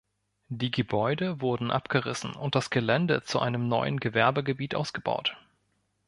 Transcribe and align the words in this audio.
Die 0.49 0.71
Gebäude 0.71 1.41
wurden 1.41 1.69
abgerissen 1.69 2.33
und 2.33 2.55
das 2.55 2.71
Gelände 2.71 3.21
zu 3.21 3.39
einem 3.39 3.67
neuen 3.67 3.99
Gewerbegebiet 3.99 4.73
ausgebaut. 4.73 5.37